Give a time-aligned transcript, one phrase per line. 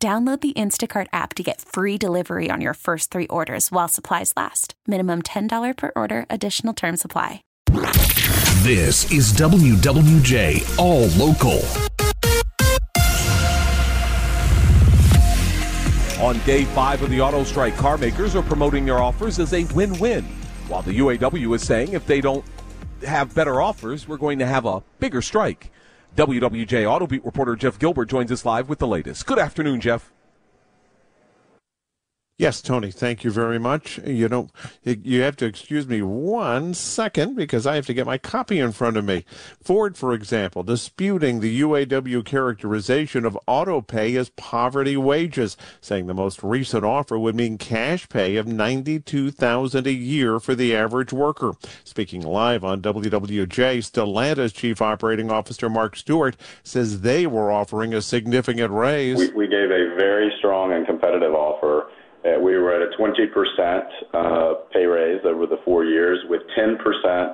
[0.00, 4.32] Download the Instacart app to get free delivery on your first three orders while supplies
[4.36, 4.74] last.
[4.86, 7.42] Minimum $10 per order, additional term supply.
[8.62, 11.58] This is WWJ All Local.
[16.24, 19.64] On day five of the auto strike, car makers are promoting their offers as a
[19.64, 20.24] win win,
[20.68, 22.44] while the UAW is saying if they don't
[23.04, 25.72] have better offers, we're going to have a bigger strike.
[26.16, 29.26] WWJ Auto Beat reporter Jeff Gilbert joins us live with the latest.
[29.26, 30.12] Good afternoon, Jeff.
[32.38, 33.98] Yes, Tony, thank you very much.
[34.06, 34.48] You know,
[34.84, 38.70] you have to excuse me one second because I have to get my copy in
[38.70, 39.24] front of me.
[39.60, 46.14] Ford, for example, disputing the UAW characterization of auto pay as poverty wages, saying the
[46.14, 51.54] most recent offer would mean cash pay of 92000 a year for the average worker.
[51.82, 58.00] Speaking live on WWJ, Stellantis Chief Operating Officer Mark Stewart says they were offering a
[58.00, 59.18] significant raise.
[59.18, 61.88] We, we gave a very strong and competitive offer
[62.24, 67.32] we were at a 20% uh, pay raise over the four years with 10%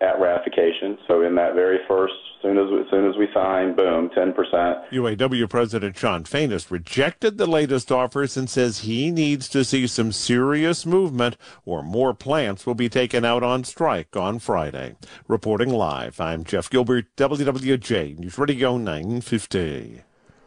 [0.00, 0.98] at ratification.
[1.08, 4.90] So in that very first, soon as as soon as we sign, boom, 10%.
[4.90, 10.12] UAW President Shawn Fain rejected the latest offers and says he needs to see some
[10.12, 14.96] serious movement or more plants will be taken out on strike on Friday.
[15.26, 20.02] Reporting live, I'm Jeff Gilbert, WWJ News Radio 950.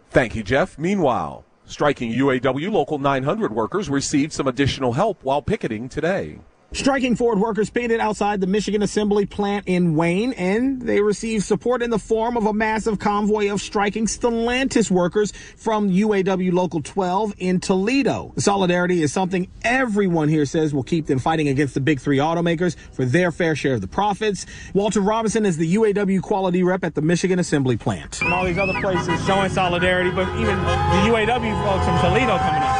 [0.09, 0.77] Thank you, Jeff.
[0.77, 6.39] Meanwhile, Striking UAW Local 900 workers received some additional help while picketing today.
[6.73, 11.81] Striking Ford workers painted outside the Michigan Assembly plant in Wayne, and they received support
[11.81, 17.35] in the form of a massive convoy of striking Stellantis workers from UAW Local 12
[17.37, 18.33] in Toledo.
[18.37, 22.75] Solidarity is something everyone here says will keep them fighting against the big three automakers
[22.91, 24.45] for their fair share of the profits.
[24.73, 28.21] Walter Robinson is the UAW quality rep at the Michigan Assembly plant.
[28.21, 32.61] And all these other places showing solidarity, but even the UAW folks from Toledo coming
[32.61, 32.76] up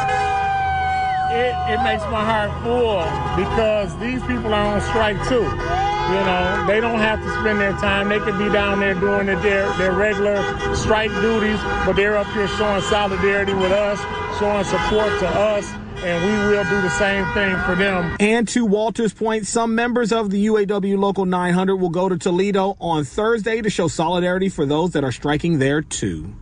[1.30, 3.04] it, it makes my heart full
[3.36, 5.44] because these people are on strike too.
[5.44, 8.08] You know, they don't have to spend their time.
[8.08, 10.42] They could be down there doing their, their regular
[10.74, 14.00] strike duties, but they're up here showing solidarity with us,
[14.38, 15.66] showing support to us
[16.02, 18.16] and we will do the same thing for them.
[18.20, 22.76] And to Walter's point, some members of the UAW Local 900 will go to Toledo
[22.80, 26.34] on Thursday to show solidarity for those that are striking there too.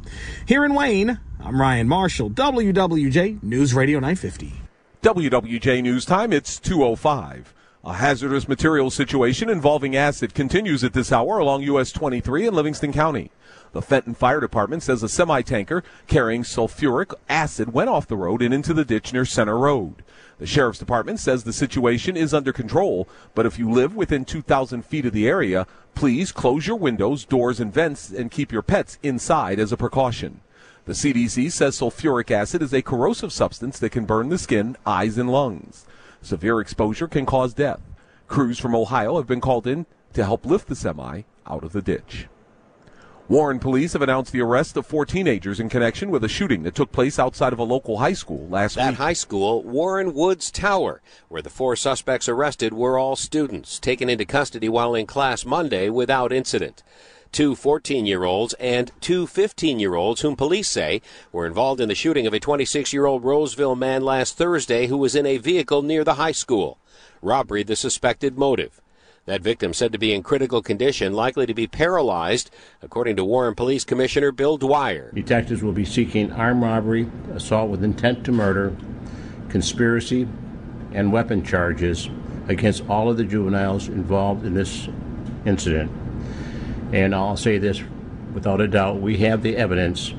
[0.47, 4.66] Here in Wayne, I'm Ryan Marshall, WWJ News Radio 950.
[5.06, 7.55] WWJ News Time, it's 205.
[7.84, 12.93] A hazardous material situation involving acid continues at this hour along US 23 in Livingston
[12.93, 13.31] County.
[13.71, 18.43] The Fenton Fire Department says a semi tanker carrying sulfuric acid went off the road
[18.43, 20.03] and into the ditch near Center Road.
[20.39, 23.06] The Sheriff's Department says the situation is under control,
[23.37, 27.61] but if you live within 2,000 feet of the area, please close your windows, doors,
[27.61, 30.41] and vents and keep your pets inside as a precaution.
[30.87, 35.19] The CDC says sulfuric acid is a corrosive substance that can burn the skin, eyes,
[35.19, 35.85] and lungs.
[36.23, 37.81] Severe exposure can cause death.
[38.29, 41.83] Crews from Ohio have been called in to help lift the semi out of the
[41.83, 42.29] ditch.
[43.27, 46.77] Warren police have announced the arrest of four teenagers in connection with a shooting that
[46.77, 48.99] took place outside of a local high school last that week.
[48.99, 54.09] That high school, Warren Woods Tower, where the four suspects arrested were all students taken
[54.09, 56.85] into custody while in class Monday without incident
[57.33, 61.01] two 14 year olds and two 15 year olds whom police say
[61.33, 64.97] were involved in the shooting of a 26 year old Roseville man last Thursday who
[64.97, 66.79] was in a vehicle near the high school.
[67.23, 68.81] Robbery, the suspected motive.
[69.27, 72.49] That victim said to be in critical condition, likely to be paralyzed,
[72.81, 75.11] according to Warren Police Commissioner Bill Dwyer.
[75.13, 78.77] Detectives will be seeking armed robbery, assault with intent to murder,
[79.49, 80.29] conspiracy,
[80.93, 82.09] and weapon charges
[82.47, 84.89] against all of the juveniles involved in this
[85.45, 85.91] incident.
[86.92, 87.83] And I'll say this
[88.33, 90.12] without a doubt we have the evidence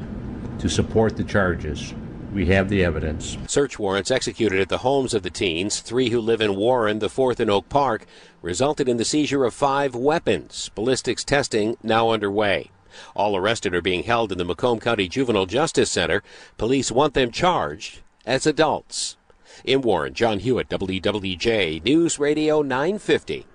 [0.59, 1.93] to support the charges.
[2.33, 3.37] We have the evidence.
[3.47, 7.09] Search warrants executed at the homes of the teens, three who live in Warren, the
[7.09, 8.05] fourth in Oak Park,
[8.41, 10.69] resulted in the seizure of five weapons.
[10.75, 12.69] Ballistics testing now underway.
[13.15, 16.21] All arrested are being held in the Macomb County Juvenile Justice Center.
[16.57, 19.17] Police want them charged as adults.
[19.63, 23.45] In Warren, John Hewitt, WWJ News Radio 950.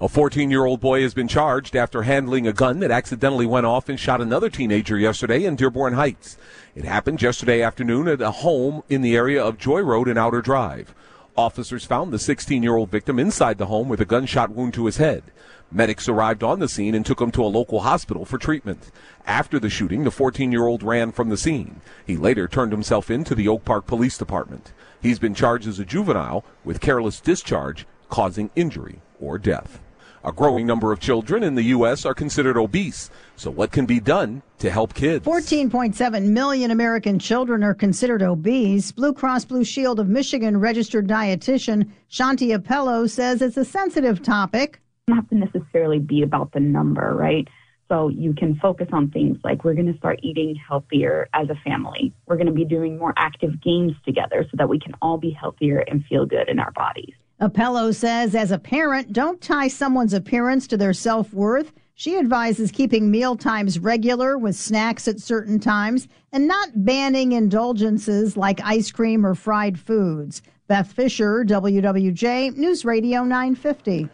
[0.00, 3.66] A 14 year old boy has been charged after handling a gun that accidentally went
[3.66, 6.38] off and shot another teenager yesterday in Dearborn Heights.
[6.76, 10.40] It happened yesterday afternoon at a home in the area of Joy Road and Outer
[10.40, 10.94] Drive.
[11.36, 14.86] Officers found the 16 year old victim inside the home with a gunshot wound to
[14.86, 15.24] his head.
[15.72, 18.92] Medics arrived on the scene and took him to a local hospital for treatment.
[19.26, 21.80] After the shooting, the 14 year old ran from the scene.
[22.06, 24.72] He later turned himself in to the Oak Park Police Department.
[25.02, 29.80] He's been charged as a juvenile with careless discharge causing injury or death.
[30.24, 32.04] A growing number of children in the U.S.
[32.04, 33.10] are considered obese.
[33.36, 35.24] So, what can be done to help kids?
[35.24, 38.90] 14.7 million American children are considered obese.
[38.90, 44.80] Blue Cross Blue Shield of Michigan registered dietitian Shanti Appello says it's a sensitive topic.
[45.06, 47.46] Doesn't to necessarily be about the number, right?
[47.88, 51.54] So you can focus on things like we're going to start eating healthier as a
[51.64, 52.12] family.
[52.26, 55.30] We're going to be doing more active games together so that we can all be
[55.30, 57.14] healthier and feel good in our bodies.
[57.40, 61.72] Appello says, as a parent, don't tie someone's appearance to their self worth.
[61.94, 68.36] She advises keeping meal times regular with snacks at certain times and not banning indulgences
[68.36, 70.42] like ice cream or fried foods.
[70.66, 74.08] Beth Fisher, WWJ, News Radio 950.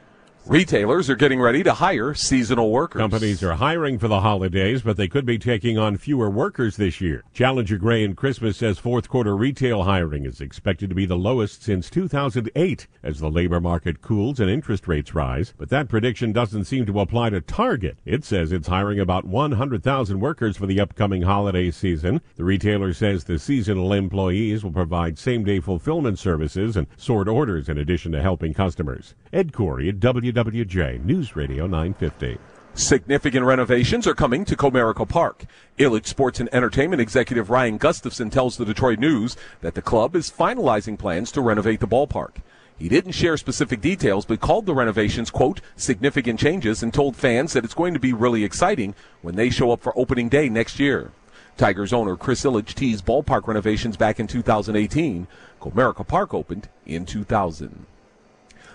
[0.47, 3.01] Retailers are getting ready to hire seasonal workers.
[3.01, 7.01] Companies are hiring for the holidays, but they could be taking on fewer workers this
[7.01, 7.25] year.
[7.33, 11.63] Challenger Gray and Christmas says fourth quarter retail hiring is expected to be the lowest
[11.63, 15.55] since 2008 as the labor market cools and interest rates rise.
[15.57, 17.97] But that prediction doesn't seem to apply to Target.
[18.05, 22.21] It says it's hiring about 100,000 workers for the upcoming holiday season.
[22.37, 27.71] The retailer says the seasonal employees will provide same day fulfillment services and sort orders
[27.71, 29.15] in addition to helping customers.
[29.33, 30.34] Ed Corey at W.
[30.35, 32.39] WWJ News Radio 950.
[32.75, 35.45] Significant renovations are coming to Comerica Park.
[35.79, 40.33] Ilitch Sports and Entertainment executive Ryan Gustafson tells the Detroit News that the club is
[40.33, 42.39] finalizing plans to renovate the ballpark.
[42.77, 47.53] He didn't share specific details, but called the renovations, quote, significant changes and told fans
[47.53, 50.81] that it's going to be really exciting when they show up for opening day next
[50.81, 51.13] year.
[51.57, 55.29] Tigers owner Chris Ilitch teased ballpark renovations back in 2018.
[55.61, 57.87] Comerica Park opened in 2000.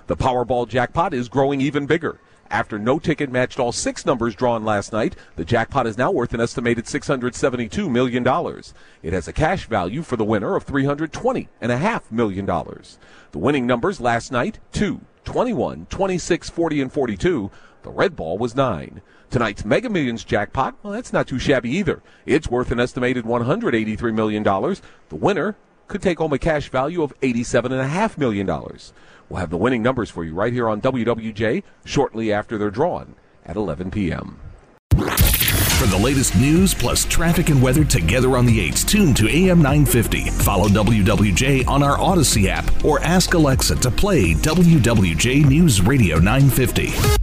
[0.09, 2.19] The Powerball jackpot is growing even bigger.
[2.49, 6.33] After no ticket matched all six numbers drawn last night, the jackpot is now worth
[6.33, 8.25] an estimated $672 million.
[9.03, 12.45] It has a cash value for the winner of $320.5 million.
[12.47, 17.51] The winning numbers last night 2, 21, 26, 40, and 42.
[17.83, 19.03] The red ball was 9.
[19.29, 22.01] Tonight's Mega Millions jackpot, well, that's not too shabby either.
[22.25, 24.41] It's worth an estimated $183 million.
[24.41, 25.55] The winner
[25.87, 28.47] could take home a cash value of $87.5 million.
[29.29, 33.15] We'll have the winning numbers for you right here on WWJ shortly after they're drawn
[33.45, 34.39] at 11 p.m.
[35.79, 39.59] For the latest news plus traffic and weather together on the 8s, tune to AM
[39.59, 40.29] 950.
[40.31, 47.18] Follow WWJ on our Audacy app or ask Alexa to play WWJ News Radio 950.